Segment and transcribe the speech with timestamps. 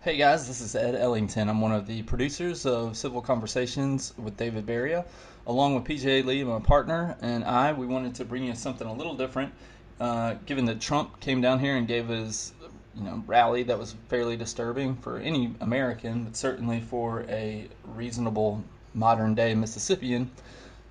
[0.00, 1.48] Hey guys, this is Ed Ellington.
[1.48, 5.04] I'm one of the producers of Civil Conversations with David Baria.
[5.48, 8.92] Along with PJ Lee, my partner, and I, we wanted to bring you something a
[8.92, 9.52] little different.
[9.98, 12.52] Uh, given that Trump came down here and gave his
[12.94, 18.62] you know, rally that was fairly disturbing for any American, but certainly for a reasonable
[18.94, 20.30] modern day Mississippian,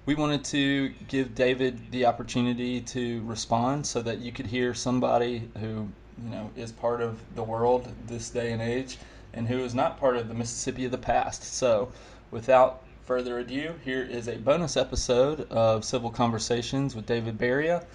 [0.05, 5.49] we wanted to give David the opportunity to respond so that you could hear somebody
[5.61, 5.87] who
[6.23, 8.97] you know is part of the world this day and age
[9.33, 11.43] and who is not part of the Mississippi of the past.
[11.43, 11.91] So,
[12.31, 17.85] without further ado, here is a bonus episode of Civil Conversations with David Baria.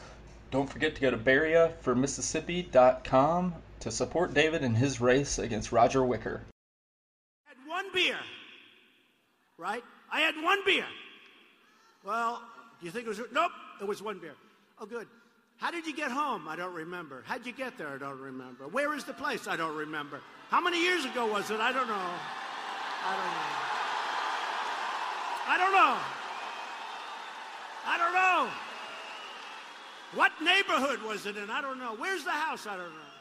[0.50, 6.42] Don't forget to go to bariaformississippi.com to support David in his race against Roger Wicker.
[7.46, 8.18] I had one beer,
[9.58, 9.82] right?
[10.12, 10.84] I had one beer.
[12.04, 12.40] Well,
[12.80, 13.20] do you think it was?
[13.32, 14.34] Nope, it was one beer.
[14.80, 15.08] Oh, good.
[15.62, 16.48] How did you get home?
[16.48, 17.22] I don't remember.
[17.24, 17.86] How'd you get there?
[17.86, 18.66] I don't remember.
[18.66, 19.46] Where is the place?
[19.46, 20.20] I don't remember.
[20.50, 21.60] How many years ago was it?
[21.60, 22.10] I don't know.
[23.06, 23.48] I don't know.
[25.46, 25.98] I don't know.
[27.86, 28.50] I don't know.
[30.18, 31.48] What neighborhood was it in?
[31.48, 31.94] I don't know.
[31.96, 32.66] Where's the house?
[32.66, 33.12] I don't know.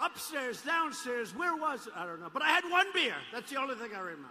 [0.00, 1.92] Upstairs, downstairs, where was it?
[1.94, 2.30] I don't know.
[2.32, 3.16] But I had one beer.
[3.30, 4.30] That's the only thing I remember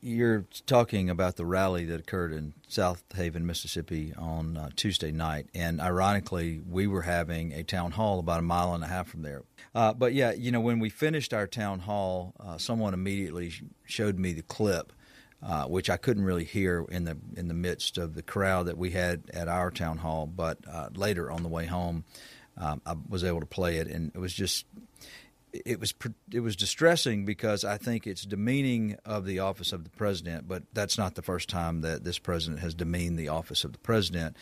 [0.00, 5.46] you're talking about the rally that occurred in South Haven, Mississippi on uh, Tuesday night.
[5.54, 9.22] And ironically, we were having a town hall about a mile and a half from
[9.22, 9.42] there.
[9.74, 13.52] Uh, but yeah, you know, when we finished our town hall, uh, someone immediately
[13.84, 14.92] showed me the clip.
[15.40, 18.76] Uh, which I couldn't really hear in the in the midst of the crowd that
[18.76, 22.02] we had at our town hall, but uh, later on the way home,
[22.56, 24.66] um, I was able to play it, and it was just
[25.52, 25.94] it was
[26.32, 30.48] it was distressing because I think it's demeaning of the office of the president.
[30.48, 33.78] But that's not the first time that this president has demeaned the office of the
[33.78, 34.36] president.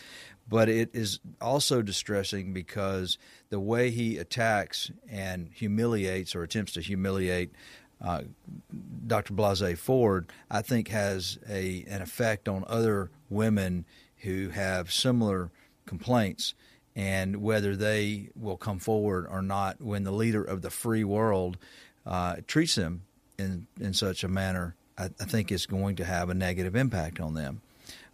[0.48, 3.18] But it is also distressing because
[3.50, 7.50] the way he attacks and humiliates or attempts to humiliate
[8.00, 8.22] uh,
[9.06, 9.32] Dr.
[9.32, 13.86] Blasey Ford, I think has a an effect on other women
[14.18, 15.50] who have similar
[15.86, 16.54] complaints
[16.96, 21.58] and whether they will come forward or not when the leader of the free world
[22.06, 23.02] uh, treats them
[23.38, 27.20] in in such a manner, I, I, think is going to have a negative impact
[27.20, 27.60] on them.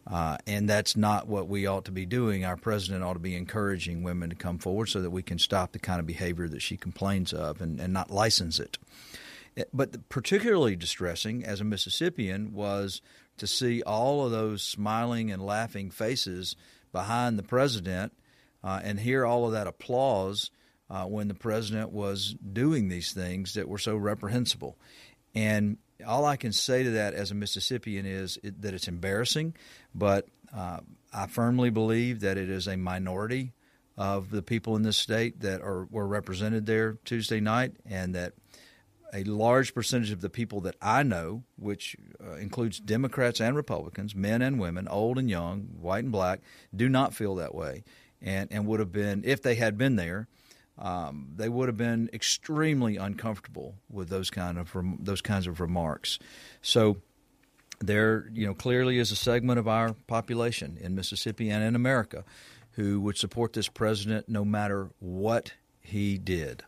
[0.04, 2.44] Uh, and that's not what we ought to be doing.
[2.44, 5.70] Our president ought to be encouraging women to come forward so that we can stop
[5.70, 8.78] the kind of behavior that she complains of and, and not license it.
[9.56, 13.00] Eh, but particularly distressing as a Mississippian was
[13.36, 16.56] to see all of those smiling and laughing faces
[16.90, 18.12] behind the president
[18.64, 20.50] uh, and hear all of that applause
[20.90, 24.78] uh, when the president was doing these things that were so reprehensible.
[25.34, 29.54] And all I can say to that as a Mississippian is it, that it's embarrassing,
[29.94, 30.80] but uh,
[31.12, 33.52] I firmly believe that it is a minority
[33.96, 38.32] of the people in this state that are were represented there Tuesday night, and that
[39.14, 44.14] a large percentage of the people that I know, which uh, includes Democrats and Republicans,
[44.14, 46.40] men and women, old and young, white and black,
[46.74, 47.84] do not feel that way
[48.22, 50.28] and, and would have been, if they had been there,
[50.78, 56.18] um, they would have been extremely uncomfortable with those kind of those kinds of remarks.
[56.62, 56.96] So
[57.80, 62.24] there, you know, clearly is a segment of our population in Mississippi and in America
[62.72, 66.64] who would support this president no matter what he did.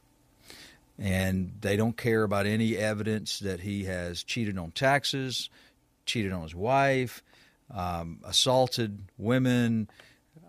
[0.99, 5.49] And they don't care about any evidence that he has cheated on taxes,
[6.05, 7.23] cheated on his wife,
[7.71, 9.89] um, assaulted women,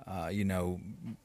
[0.08, 0.80] uh, you know,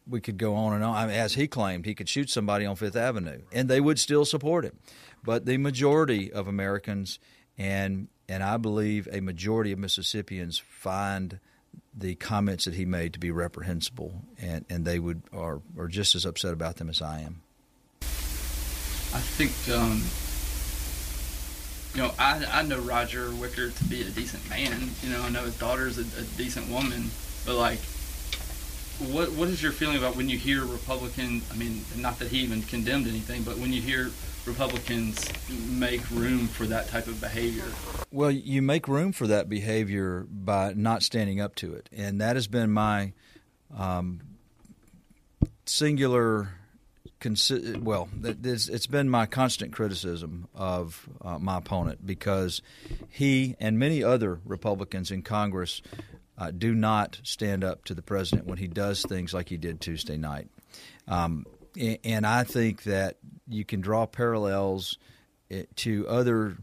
[0.08, 0.96] we could go on and on.
[0.96, 3.98] I mean, as he claimed, he could shoot somebody on Fifth Avenue, and they would
[3.98, 4.78] still support him.
[5.22, 7.18] But the majority of Americans,
[7.58, 11.40] and and I believe a majority of Mississippians, find
[11.94, 16.14] the comments that he made to be reprehensible, and, and they would are are just
[16.14, 17.42] as upset about them as I am.
[18.02, 19.52] I think.
[19.76, 20.02] Um,
[21.94, 24.90] you know, I, I know Roger Wicker to be a decent man.
[25.02, 27.10] You know, I know his daughter's a, a decent woman,
[27.44, 27.80] but like
[29.00, 31.42] what what is your feeling about when you hear Republican?
[31.50, 34.10] I mean, not that he even condemned anything, but when you hear
[34.46, 35.28] Republicans
[35.68, 37.64] make room for that type of behavior.
[38.10, 42.36] Well, you make room for that behavior by not standing up to it, and that
[42.36, 43.12] has been my
[43.76, 44.20] um,
[45.66, 46.50] singular.
[47.20, 52.62] Consi- well, it's been my constant criticism of uh, my opponent because
[53.10, 55.82] he and many other Republicans in Congress
[56.40, 59.80] uh, do not stand up to the president when he does things like he did
[59.80, 60.48] Tuesday night.
[61.06, 61.44] Um,
[62.02, 64.98] and I think that you can draw parallels
[65.50, 66.56] eh, to other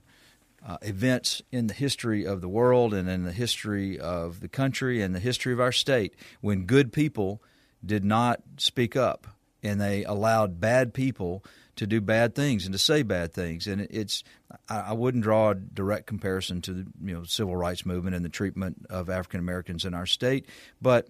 [0.67, 5.01] uh, events in the history of the world and in the history of the country
[5.01, 7.41] and the history of our state when good people
[7.85, 9.27] did not speak up
[9.61, 11.43] and they allowed bad people
[11.77, 13.67] to do bad things and to say bad things.
[13.67, 14.23] And it's
[14.69, 18.29] I, wouldn't draw a direct comparison to the you know civil rights movement and the
[18.29, 20.45] treatment of African Americans in our state,
[20.81, 21.09] but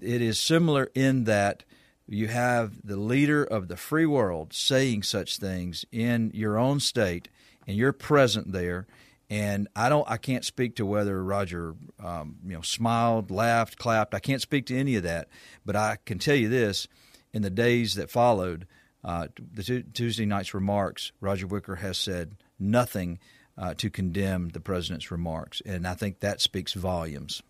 [0.00, 1.64] it is similar in that
[2.06, 7.28] you have the leader of the free world saying such things in your own state,
[7.66, 8.86] and you're present there.
[9.30, 14.14] And I don't, I can't speak to whether Roger, um, you know, smiled, laughed, clapped.
[14.14, 15.28] I can't speak to any of that,
[15.64, 16.88] but I can tell you this:
[17.32, 18.66] in the days that followed,
[19.04, 23.18] uh, the t- Tuesday night's remarks, Roger Wicker has said nothing
[23.58, 27.42] uh, to condemn the president's remarks, and I think that speaks volumes.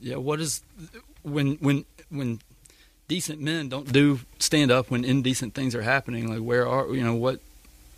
[0.00, 0.62] Yeah, what is
[1.22, 2.40] when when when
[3.06, 6.28] decent men don't do stand up when indecent things are happening?
[6.28, 7.40] Like where are you know what?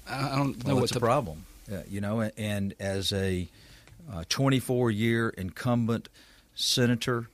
[0.09, 1.47] I don't know well, what's the problem.
[1.71, 3.49] Uh, you know, and as a
[4.29, 6.09] 24 uh, year incumbent
[6.55, 7.29] senator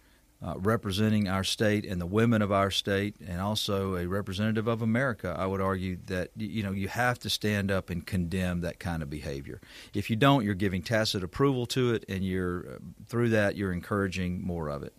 [0.44, 4.82] uh, representing our state and the women of our state, and also a representative of
[4.82, 8.78] America, I would argue that you know you have to stand up and condemn that
[8.78, 9.60] kind of behavior.
[9.94, 13.72] If you don't, you're giving tacit approval to it, and you're uh, through that you're
[13.72, 14.92] encouraging more of it.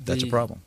[0.00, 0.62] That's the, a problem.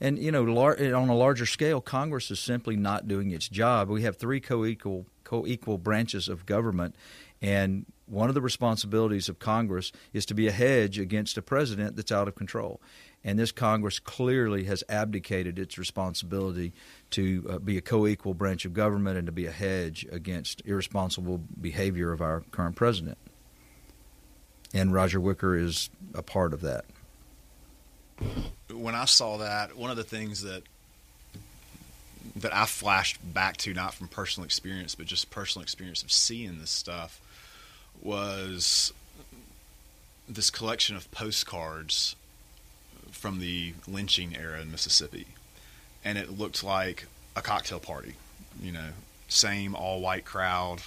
[0.00, 3.88] And you know, on a larger scale, Congress is simply not doing its job.
[3.88, 6.94] We have three co-equal co-equal branches of government,
[7.40, 11.96] and one of the responsibilities of Congress is to be a hedge against a president
[11.96, 12.80] that's out of control.
[13.22, 16.72] And this Congress clearly has abdicated its responsibility
[17.10, 20.62] to uh, be a co equal branch of government and to be a hedge against
[20.64, 23.18] irresponsible behavior of our current president.
[24.72, 26.84] And Roger Wicker is a part of that.
[28.72, 30.62] When I saw that, one of the things that
[32.36, 36.58] that I flashed back to, not from personal experience, but just personal experience of seeing
[36.58, 37.20] this stuff,
[38.02, 38.92] was
[40.28, 42.16] this collection of postcards
[43.10, 45.26] from the lynching era in Mississippi.
[46.04, 47.06] And it looked like
[47.36, 48.14] a cocktail party,
[48.62, 48.90] you know,
[49.28, 50.80] same all white crowd,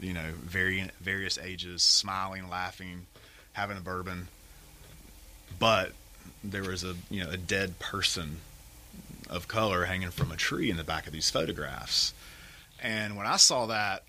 [0.00, 3.06] you know, very, various ages, smiling, laughing,
[3.52, 4.28] having a bourbon.
[5.58, 5.92] But
[6.44, 8.38] there was a, you know, a dead person
[9.30, 12.12] of color hanging from a tree in the back of these photographs.
[12.82, 14.02] And when I saw that,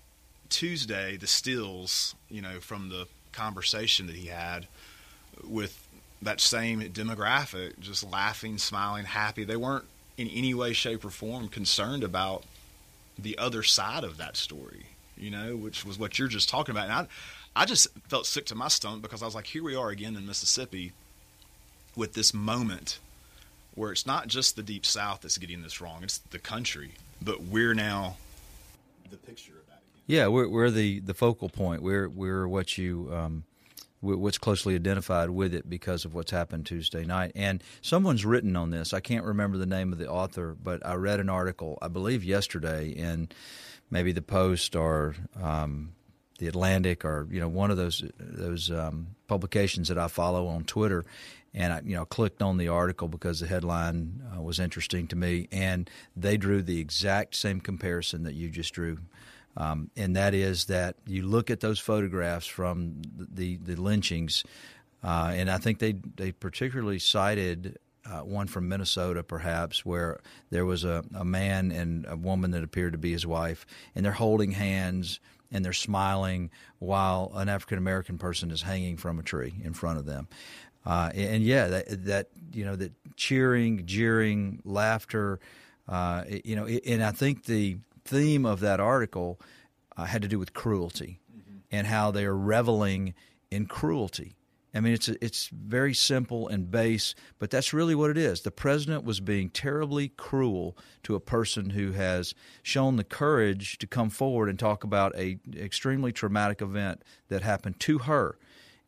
[0.54, 4.68] Tuesday, the stills, you know, from the conversation that he had
[5.42, 5.88] with
[6.22, 9.42] that same demographic, just laughing, smiling, happy.
[9.42, 9.84] They weren't
[10.16, 12.44] in any way, shape, or form concerned about
[13.18, 14.86] the other side of that story,
[15.16, 16.84] you know, which was what you're just talking about.
[16.84, 19.74] And I, I just felt sick to my stomach because I was like, here we
[19.74, 20.92] are again in Mississippi
[21.96, 23.00] with this moment
[23.74, 27.42] where it's not just the deep south that's getting this wrong, it's the country, but
[27.42, 28.18] we're now
[29.10, 29.63] the picture
[30.06, 31.82] yeah, we're we're the, the focal point.
[31.82, 33.44] We're we're what you um,
[34.04, 37.32] what's closely identified with it because of what's happened Tuesday night.
[37.34, 38.92] And someone's written on this.
[38.92, 42.22] I can't remember the name of the author, but I read an article, I believe
[42.22, 43.30] yesterday, in
[43.90, 45.92] maybe the Post or um,
[46.38, 50.64] the Atlantic or you know one of those those um, publications that I follow on
[50.64, 51.04] Twitter.
[51.56, 55.14] And I, you know, clicked on the article because the headline uh, was interesting to
[55.14, 58.98] me, and they drew the exact same comparison that you just drew
[59.56, 64.44] um, and that is that you look at those photographs from the the, the lynchings,
[65.02, 70.20] uh, and I think they they particularly cited uh, one from Minnesota, perhaps, where
[70.50, 74.04] there was a, a man and a woman that appeared to be his wife, and
[74.04, 75.20] they're holding hands
[75.52, 79.98] and they're smiling while an African American person is hanging from a tree in front
[79.98, 80.28] of them.
[80.84, 85.40] Uh, and, and, yeah, that, that you know that cheering, jeering, laughter,
[85.88, 89.40] uh, you know, and I think the theme of that article
[89.96, 91.58] uh, had to do with cruelty mm-hmm.
[91.70, 93.14] and how they are reveling
[93.50, 94.34] in cruelty.
[94.74, 98.40] I mean, it's it's very simple and base, but that's really what it is.
[98.40, 103.86] The president was being terribly cruel to a person who has shown the courage to
[103.86, 108.36] come forward and talk about a extremely traumatic event that happened to her,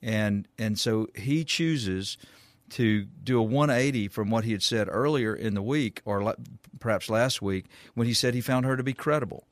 [0.02, 2.18] and and so he chooses
[2.70, 6.34] to do a 180 from what he had said earlier in the week or
[6.80, 9.46] perhaps last week when he said he found her to be credible.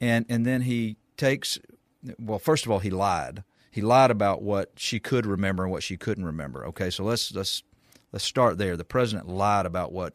[0.00, 1.58] And and then he takes
[2.18, 3.44] well first of all he lied.
[3.70, 6.66] He lied about what she could remember and what she couldn't remember.
[6.66, 7.62] Okay, so let's let's
[8.12, 8.76] let's start there.
[8.76, 10.14] The president lied about what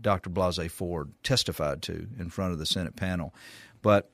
[0.00, 0.30] Dr.
[0.30, 3.34] Blasey Ford testified to in front of the Senate panel.
[3.82, 4.10] But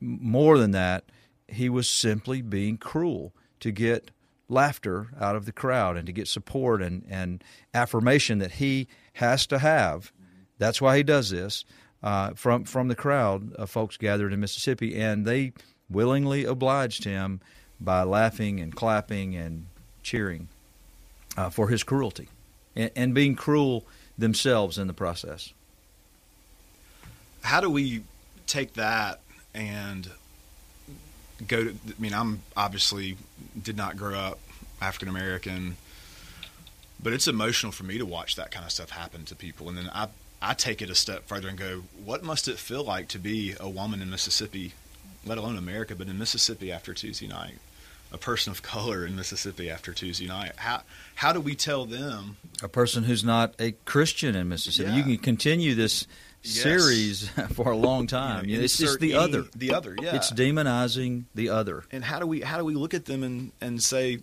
[0.00, 1.04] more than that,
[1.48, 4.10] he was simply being cruel to get
[4.48, 7.42] laughter out of the crowd and to get support and, and
[7.74, 10.12] affirmation that he has to have.
[10.58, 11.64] That's why he does this
[12.02, 15.52] uh, from from the crowd of folks gathered in Mississippi, and they
[15.90, 17.40] willingly obliged him
[17.80, 19.66] by laughing and clapping and
[20.02, 20.48] cheering
[21.36, 22.28] uh, for his cruelty
[22.74, 23.84] and, and being cruel
[24.16, 25.52] themselves in the process.
[27.42, 28.02] how do we
[28.46, 29.20] take that
[29.54, 30.10] and
[31.46, 31.70] go to?
[31.70, 33.16] I mean, I'm obviously
[33.60, 34.38] did not grow up
[34.80, 35.76] African American,
[37.02, 39.78] but it's emotional for me to watch that kind of stuff happen to people, and
[39.78, 40.08] then I
[40.40, 43.54] I take it a step further and go, what must it feel like to be
[43.58, 44.72] a woman in Mississippi,
[45.26, 47.58] let alone America, but in Mississippi after Tuesday night?
[48.10, 50.52] A person of color in Mississippi after Tuesday night.
[50.56, 50.82] How
[51.16, 52.38] how do we tell them?
[52.62, 54.90] A person who's not a Christian in Mississippi.
[54.90, 54.96] Yeah.
[54.96, 56.06] You can continue this
[56.42, 56.62] Yes.
[56.62, 58.46] series for a long time.
[58.46, 59.44] You know, it's just the other.
[59.56, 60.16] The other, yeah.
[60.16, 61.84] It's demonizing the other.
[61.90, 64.18] and how do we how do we look at them and and say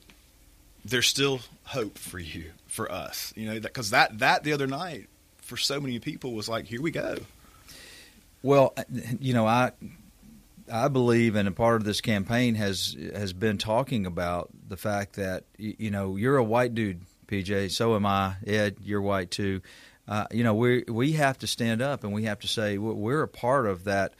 [0.86, 5.08] there's still hope for you for us you know because that, that the other night
[5.38, 7.18] for so many people was like here we go
[8.44, 8.84] Well, uh,
[9.20, 9.72] you know, I
[10.72, 15.14] I believe, and a part of this campaign has has been talking about the fact
[15.16, 17.72] that you know you're a white dude, PJ.
[17.72, 18.78] So am I, Ed.
[18.82, 19.62] You're white too.
[20.08, 22.96] Uh, you know, we we have to stand up and we have to say we're-
[22.96, 24.14] we're a part of that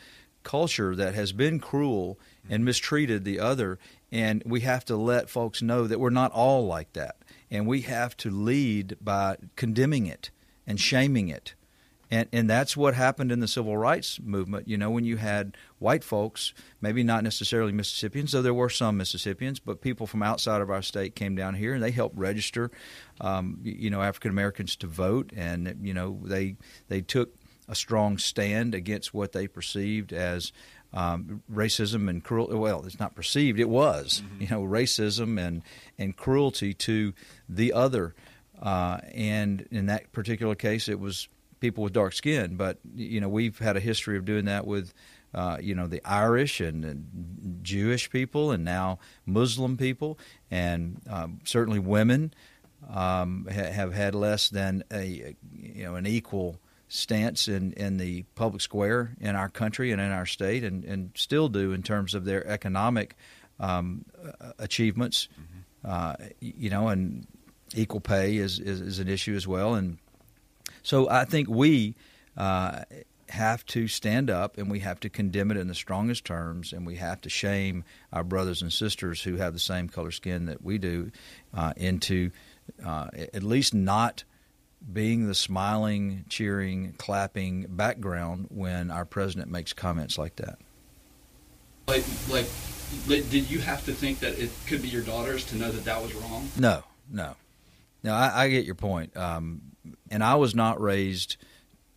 [0.44, 3.80] culture that has been cruel and mistreated the other,
[4.12, 7.18] and we have to let folks know that we're not all like that,
[7.50, 10.30] and we have to lead by condemning it
[10.68, 11.54] and shaming it.
[12.12, 14.68] And and that's what happened in the civil rights movement.
[14.68, 18.98] You know, when you had white folks, maybe not necessarily Mississippians, though there were some
[18.98, 22.70] Mississippians, but people from outside of our state came down here and they helped register,
[23.22, 26.58] um, you know, African Americans to vote, and you know they
[26.88, 27.34] they took
[27.68, 30.52] a strong stand against what they perceived as
[30.94, 32.54] um, racism and cruelty.
[32.54, 35.64] Well, it's not perceived; it was, you know, racism and
[35.98, 37.14] and cruelty to
[37.50, 38.14] the other.
[38.62, 41.28] Uh, and in that particular case, it was
[41.60, 42.56] people with dark skin.
[42.56, 44.94] But you know, we've had a history of doing that with.
[45.34, 50.18] Uh, you know the Irish and, and Jewish people, and now Muslim people,
[50.50, 52.34] and um, certainly women
[52.90, 56.58] um, ha- have had less than a you know an equal
[56.88, 61.12] stance in, in the public square in our country and in our state, and, and
[61.16, 63.16] still do in terms of their economic
[63.60, 64.06] um,
[64.60, 65.28] achievements.
[65.84, 67.28] Uh, you know, and
[67.76, 69.76] equal pay is, is, is an issue as well.
[69.76, 69.98] And
[70.86, 71.96] so I think we
[72.38, 72.84] uh,
[73.30, 76.86] have to stand up and we have to condemn it in the strongest terms, and
[76.86, 80.64] we have to shame our brothers and sisters who have the same color skin that
[80.64, 81.12] we do
[81.56, 82.30] uh, into
[82.86, 84.24] uh, at least not
[84.94, 90.60] being the smiling, cheering, clapping background when our president makes comments like that.
[91.88, 92.48] Like, like,
[93.08, 96.02] did you have to think that it could be your daughters to know that that
[96.02, 96.48] was wrong?
[96.60, 97.36] No, no,
[98.04, 98.14] no.
[98.14, 99.62] I, I get your point, um,
[100.10, 101.38] and I was not raised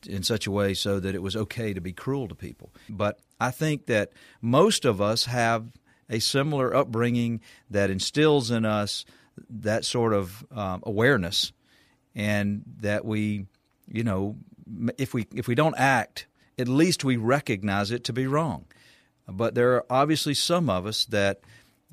[0.07, 2.73] in such a way so that it was okay to be cruel to people.
[2.89, 5.67] But I think that most of us have
[6.09, 7.41] a similar upbringing
[7.71, 9.05] that instills in us
[9.51, 11.53] that sort of um, awareness,
[12.15, 13.47] and that we,
[13.87, 14.37] you know,
[14.97, 16.27] if we if we don't act,
[16.59, 18.65] at least we recognize it to be wrong.
[19.29, 21.41] But there are obviously some of us that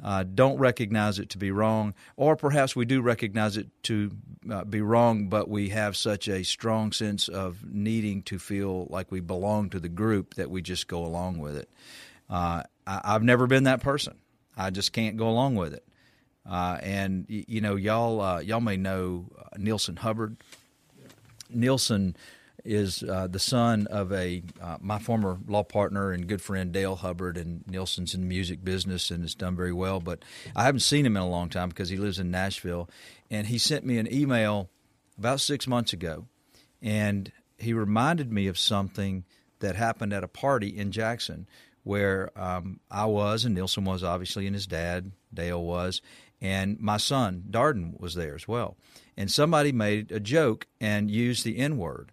[0.04, 4.12] uh, don't recognize it to be wrong, or perhaps we do recognize it to
[4.52, 9.12] uh, be wrong, but we have such a strong sense of needing to feel like
[9.12, 11.70] we belong to the group that we just go along with it.
[12.30, 14.16] Uh, I, I've never been that person.
[14.58, 15.86] I just can't go along with it.
[16.50, 20.38] Uh, and y- you know, y'all uh, y'all may know uh, Neilson Hubbard.
[21.54, 22.16] Neilson
[22.66, 26.96] is uh, the son of a uh, my former law partner and good friend Dale
[26.96, 30.00] Hubbard, and Neilson's in the music business and has done very well.
[30.00, 30.24] But
[30.56, 32.90] I haven't seen him in a long time because he lives in Nashville,
[33.30, 34.70] and he sent me an email
[35.18, 36.26] about six months ago,
[36.82, 39.24] and he reminded me of something
[39.60, 41.48] that happened at a party in Jackson
[41.84, 46.02] where um, I was, and Neilson was obviously, and his dad Dale was,
[46.42, 48.76] and my son Darden was there as well.
[49.16, 52.12] And somebody made a joke and used the N word.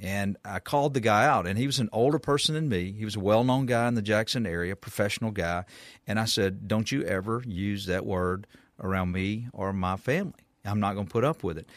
[0.00, 2.92] And I called the guy out, and he was an older person than me.
[2.92, 5.64] He was a well known guy in the Jackson area, professional guy.
[6.06, 8.46] And I said, Don't you ever use that word
[8.80, 10.34] around me or my family.
[10.64, 11.68] I'm not going to put up with it.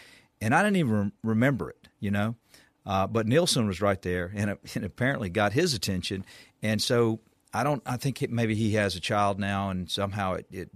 [0.41, 2.35] And I didn't even rem- remember it, you know.
[2.85, 6.25] Uh, but Neilson was right there, and, and apparently got his attention.
[6.61, 7.19] And so
[7.53, 7.81] I don't.
[7.85, 10.69] I think it, maybe he has a child now, and somehow it, it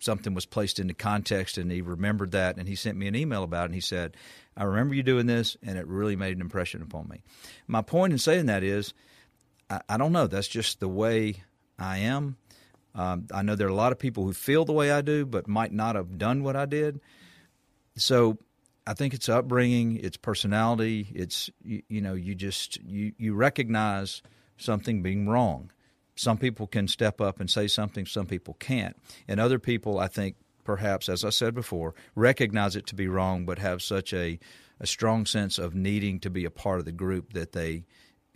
[0.00, 3.42] something was placed into context, and he remembered that, and he sent me an email
[3.42, 3.66] about it.
[3.66, 4.16] And he said,
[4.56, 7.22] "I remember you doing this, and it really made an impression upon me."
[7.66, 8.94] My point in saying that is,
[9.68, 10.26] I, I don't know.
[10.26, 11.42] That's just the way
[11.78, 12.36] I am.
[12.94, 15.24] Um, I know there are a lot of people who feel the way I do,
[15.24, 17.00] but might not have done what I did.
[17.96, 18.38] So
[18.86, 24.22] I think it's upbringing, it's personality, it's you, you know you just you you recognize
[24.56, 25.70] something being wrong.
[26.20, 28.94] Some people can step up and say something, some people can't,
[29.26, 33.46] and other people I think perhaps, as I said before, recognize it to be wrong,
[33.46, 34.38] but have such a
[34.78, 37.84] a strong sense of needing to be a part of the group that they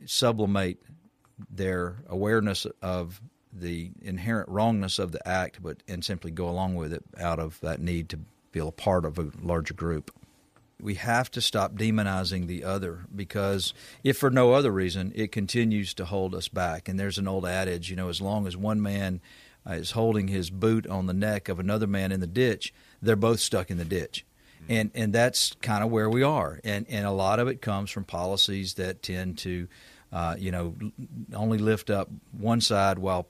[0.06, 0.78] sublimate
[1.50, 3.20] their awareness of
[3.52, 7.60] the inherent wrongness of the act, but and simply go along with it out of
[7.60, 8.18] that need to
[8.50, 10.10] feel a part of a larger group.
[10.84, 13.72] We have to stop demonizing the other because,
[14.02, 16.90] if for no other reason, it continues to hold us back.
[16.90, 19.22] And there's an old adage, you know, as long as one man
[19.66, 23.16] uh, is holding his boot on the neck of another man in the ditch, they're
[23.16, 24.26] both stuck in the ditch.
[24.68, 26.60] And and that's kind of where we are.
[26.64, 29.68] And and a lot of it comes from policies that tend to,
[30.12, 30.74] uh, you know,
[31.34, 33.28] only lift up one side while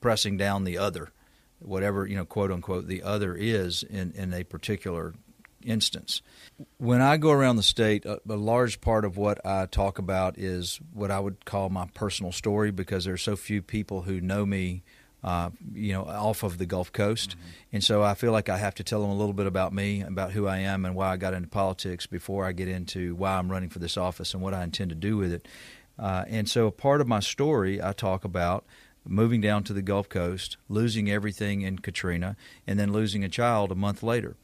[0.00, 1.12] pressing down the other,
[1.58, 5.12] whatever you know, quote unquote, the other is in in a particular
[5.64, 6.22] instance.
[6.78, 10.38] When I go around the state, a, a, large part of what I talk about
[10.38, 14.20] is what I would call my personal story because there are so few people who
[14.20, 14.82] know me.
[15.22, 17.74] Uh, you know, off of the Gulf Coast, mm-hmm.
[17.74, 20.00] and so I feel like I have to tell them a little bit about me,
[20.00, 23.36] about who I am, and why I got into politics before I get into why
[23.36, 25.46] I'm running for this office and what I intend to do with it.
[25.98, 28.64] Uh, and so, a part of my story, I talk about
[29.06, 32.36] moving down to the Gulf Coast, losing everything in Katrina,
[32.66, 34.36] and then losing a child a month later,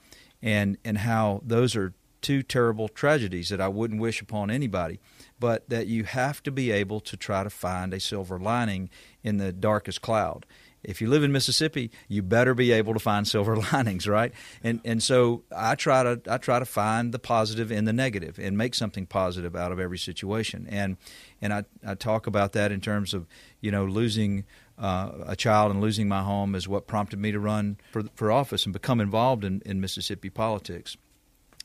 [0.47, 5.01] and and how those are two terrible tragedies that I wouldn't wish upon anybody,
[5.39, 8.89] but that you have to be able to try to find a silver lining
[9.23, 10.47] in the darkest cloud.
[10.83, 14.33] If you live in Mississippi, you better be able to find silver linings, right?
[14.63, 18.39] And and so I try to I try to find the positive in the negative
[18.39, 20.69] and make something positive out of every situation.
[20.71, 20.97] And
[21.43, 23.27] and I, I talk about that in terms of
[23.61, 24.45] you know losing
[24.79, 28.31] uh, a child and losing my home is what prompted me to run for for
[28.31, 30.97] office and become involved in, in Mississippi politics.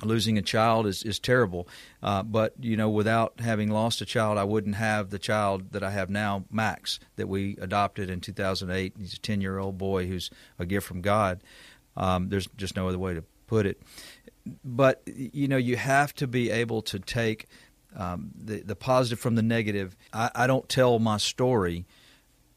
[0.04, 1.68] Losing a child is is terrible,
[2.02, 5.84] uh, but you know without having lost a child, I wouldn't have the child that
[5.84, 8.94] I have now, Max, that we adopted in 2008.
[8.98, 11.44] He's a 10 year old boy who's a gift from God.
[11.96, 13.82] Um, there's just no other way to put it.
[14.64, 17.48] But you know you have to be able to take
[17.96, 19.96] um, the the positive from the negative.
[20.14, 21.86] I, I don't tell my story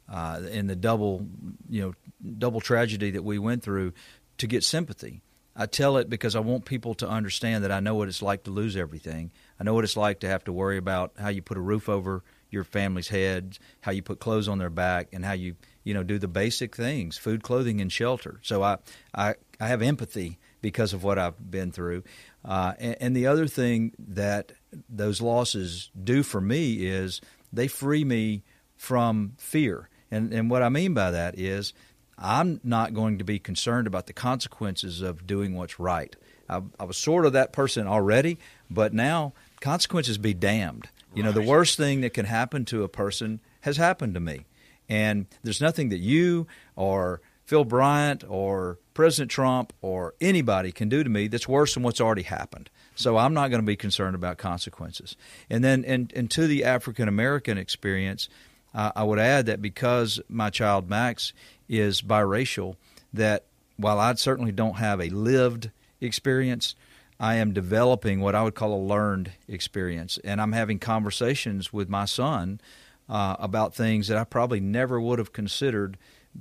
[0.08, 1.26] uh, in the double
[1.69, 1.95] you know
[2.38, 3.93] double tragedy that we went through
[4.38, 5.23] to get sympathy.
[5.56, 8.43] I tell it because I want people to understand that I know what it's like
[8.45, 9.30] to lose everything.
[9.60, 11.88] I know what it's like to have to worry about how you put a roof
[11.88, 15.95] over your family's head, how you put clothes on their back, and how you you
[15.95, 18.40] know do the basic things: food, clothing, and shelter.
[18.43, 18.78] So I
[19.14, 22.02] I, I have empathy because of what I've been through.
[22.43, 24.52] Uh, and, and the other thing that
[24.88, 27.21] those losses do for me is
[27.52, 28.43] they free me
[28.76, 29.88] from fear.
[30.15, 31.73] And, and what I mean by that is
[32.17, 36.15] I'm not going to be concerned about the consequences of doing what's right.
[36.49, 38.39] I, I was sort of that person already,
[38.71, 40.89] but now consequences be damned.
[41.15, 44.47] You know, the worst thing that can happen to a person has happened to me.
[44.89, 46.47] And there's nothing that you
[46.77, 51.83] or Phil Bryant or President Trump or anybody can do to me that's worse than
[51.83, 52.71] what's already happened.
[52.95, 55.17] So I'm not going to be concerned about consequences.
[55.50, 58.29] And then, and, and to the African American experience,
[58.75, 61.32] uh, I would add that because my child Max
[61.69, 62.76] is biracial,
[63.13, 63.45] that
[63.76, 66.75] while I certainly don't have a lived experience,
[67.19, 70.19] I am developing what I would call a learned experience.
[70.25, 72.60] And I'm having conversations with my son
[73.08, 75.97] uh, about things that I probably never would have considered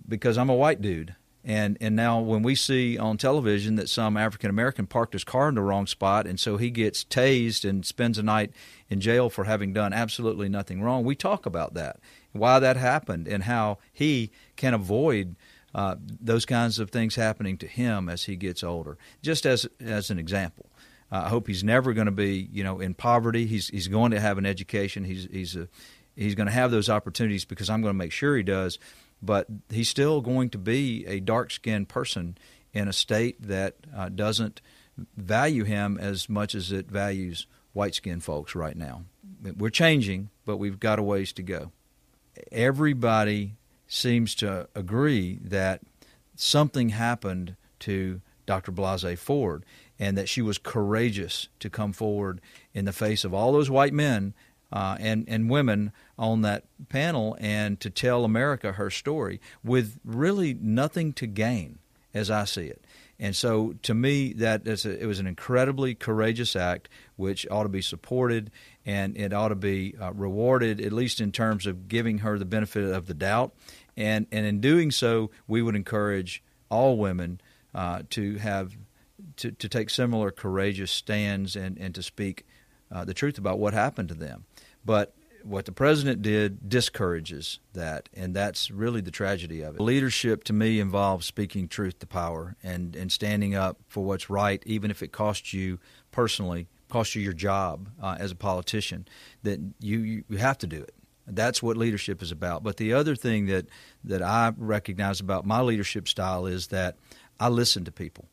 [0.07, 1.15] because I'm a white dude.
[1.45, 5.49] And and now when we see on television that some African American parked his car
[5.49, 8.51] in the wrong spot and so he gets tased and spends a night
[8.89, 11.99] in jail for having done absolutely nothing wrong, we talk about that,
[12.33, 15.35] why that happened, and how he can avoid
[15.73, 18.97] uh, those kinds of things happening to him as he gets older.
[19.21, 20.65] Just as as an example,
[21.11, 23.45] uh, I hope he's never going to be you know in poverty.
[23.45, 25.03] He's he's going to have an education.
[25.03, 25.67] He's he's a,
[26.15, 28.77] he's going to have those opportunities because I'm going to make sure he does
[29.23, 32.37] but he's still going to be a dark skinned person
[32.73, 34.61] in a state that uh, doesn't
[35.15, 39.03] value him as much as it values white skinned folks right now.
[39.57, 41.71] We're changing, but we've got a ways to go.
[42.51, 43.55] Everybody
[43.87, 45.81] seems to agree that
[46.35, 48.71] something happened to Dr.
[48.71, 49.65] Blasey Ford
[49.99, 52.41] and that she was courageous to come forward
[52.73, 54.33] in the face of all those white men
[54.71, 60.55] uh, and and women on that panel and to tell America her story with really
[60.55, 61.77] nothing to gain,
[62.13, 62.82] as I see it.
[63.19, 67.69] And so, to me, that a, it was an incredibly courageous act, which ought to
[67.69, 68.51] be supported
[68.85, 72.45] and it ought to be uh, rewarded, at least in terms of giving her the
[72.45, 73.53] benefit of the doubt.
[73.95, 77.39] And and in doing so, we would encourage all women
[77.75, 78.75] uh, to have
[79.37, 82.45] to, to take similar courageous stands and, and to speak
[82.91, 84.45] uh, the truth about what happened to them.
[84.85, 89.81] But what the president did discourages that, and that's really the tragedy of it.
[89.81, 94.63] Leadership to me involves speaking truth to power and, and standing up for what's right,
[94.65, 95.79] even if it costs you
[96.11, 99.07] personally costs you your job uh, as a politician,
[99.41, 100.93] that you, you have to do it.
[101.25, 102.61] That's what leadership is about.
[102.61, 103.65] But the other thing that,
[104.03, 106.97] that I recognize about my leadership style is that
[107.39, 108.25] I listen to people.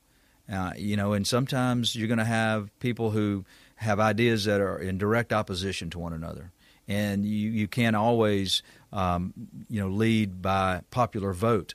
[0.52, 3.44] Uh, you know, and sometimes you're going to have people who
[3.76, 6.52] have ideas that are in direct opposition to one another,
[6.90, 9.32] and you you can't always um,
[9.68, 11.74] you know lead by popular vote,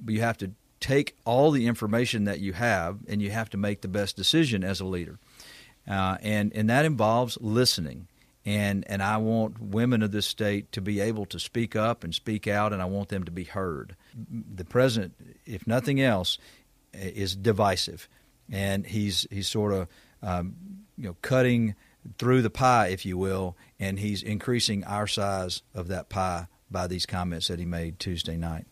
[0.00, 3.56] but you have to take all the information that you have, and you have to
[3.56, 5.18] make the best decision as a leader,
[5.90, 8.06] uh, and and that involves listening.
[8.44, 12.14] And and I want women of this state to be able to speak up and
[12.14, 13.96] speak out, and I want them to be heard.
[14.14, 16.38] The president, if nothing else,
[16.92, 18.08] is divisive,
[18.50, 19.88] and he's he's sort of
[20.22, 20.54] um,
[20.96, 21.74] you know cutting
[22.18, 26.86] through the pie, if you will, and he's increasing our size of that pie by
[26.86, 28.66] these comments that he made Tuesday night.